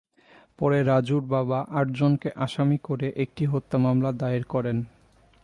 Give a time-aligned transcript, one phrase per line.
[0.59, 4.77] পরে রাজু বাবা আটজনকে আসামি করে একটি হত্যা মামলা দায়ের করেন।